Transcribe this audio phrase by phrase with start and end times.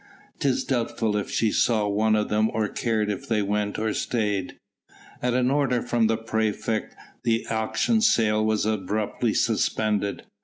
[0.39, 4.57] 'Tis doubtful if she saw one of them or cared if they went or stayed.
[5.21, 10.23] At an order from the praefect the auction sale was abruptly suspended.